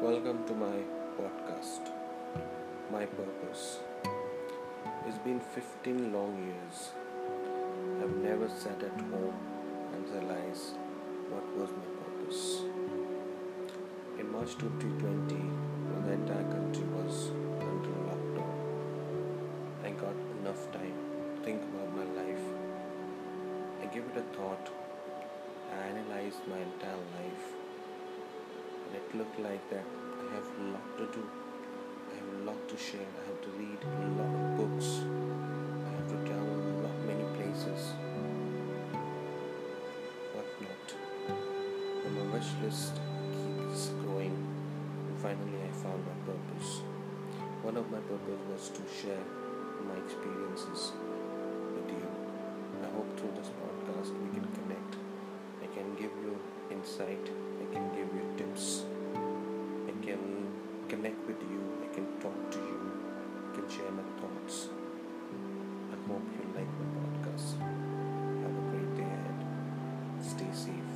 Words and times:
Welcome 0.00 0.46
to 0.46 0.54
my 0.54 0.78
podcast, 1.14 1.90
My 2.90 3.04
Purpose. 3.04 3.80
It's 5.06 5.18
been 5.18 5.40
15 5.40 6.10
long 6.10 6.38
years. 6.42 6.92
I've 8.02 8.16
never 8.16 8.48
sat 8.48 8.82
at 8.82 8.98
home 8.98 9.34
and 9.92 10.08
realized 10.08 10.78
what 11.28 11.44
was 11.54 11.68
my 11.80 11.84
purpose. 12.00 12.62
In 14.18 14.32
March 14.32 14.56
2020, 14.56 15.34
when 15.34 16.06
the 16.06 16.12
entire 16.12 16.50
country 16.50 16.84
was 16.96 17.28
under 17.60 17.94
lockdown, 18.08 18.56
I 19.84 19.90
got 19.90 20.16
enough 20.40 20.72
time 20.72 20.96
to 21.36 21.44
think 21.44 21.60
about 21.62 21.94
my 21.94 22.06
life. 22.22 22.46
I 23.82 23.86
gave 23.92 24.04
it 24.04 24.16
a 24.16 24.22
thought. 24.34 24.79
It 28.94 29.16
looked 29.16 29.38
like 29.40 29.62
that 29.70 29.84
I 29.84 30.34
have 30.34 30.48
a 30.58 30.64
lot 30.72 30.86
to 30.98 31.06
do. 31.16 31.24
I 32.10 32.14
have 32.18 32.30
a 32.40 32.44
lot 32.44 32.68
to 32.68 32.76
share. 32.76 33.06
I 33.06 33.22
have 33.28 33.40
to 33.42 33.50
read 33.58 33.80
a 33.82 34.08
lot 34.18 34.32
of 34.34 34.56
books. 34.58 34.88
I 35.86 35.90
have 35.96 36.08
to 36.10 36.18
travel 36.26 36.58
a 36.58 36.76
lot 36.82 36.96
many 37.06 37.24
places. 37.38 37.92
What 40.34 40.48
not? 40.62 40.86
My 42.14 42.22
wish 42.34 42.50
list 42.62 42.98
keeps 43.32 43.88
growing. 44.02 44.34
And 45.08 45.18
finally, 45.18 45.58
I 45.62 45.70
found 45.72 46.02
my 46.06 46.18
purpose. 46.26 46.82
One 47.62 47.76
of 47.76 47.90
my 47.90 48.00
purpose 48.00 48.40
was 48.50 48.68
to 48.70 48.82
share 48.90 49.24
my 49.86 49.94
experiences 50.04 50.92
with 51.74 51.88
you. 51.88 52.06
I 52.82 52.88
hope 52.96 53.18
through 53.18 53.34
this 53.36 53.50
podcast 53.60 54.10
we 54.22 54.28
can 54.34 54.48
connect. 54.58 54.96
I 55.62 55.66
can 55.74 55.94
give 55.94 56.12
you 56.24 56.38
insight. 56.70 57.30
connect 61.00 61.26
with 61.26 61.40
you, 61.50 61.62
I 61.82 61.94
can 61.94 62.06
talk 62.20 62.50
to 62.50 62.58
you, 62.58 62.92
I 63.48 63.54
can 63.54 63.66
share 63.70 63.90
my 63.90 64.02
thoughts. 64.20 64.68
I 65.90 65.96
hope 66.06 66.20
you 66.36 66.44
like 66.54 66.68
my 66.78 66.88
podcast. 67.00 67.56
Have 68.42 68.52
a 68.52 68.64
great 68.70 68.96
day 68.98 69.12
and 69.28 70.22
stay 70.22 70.52
safe. 70.52 70.89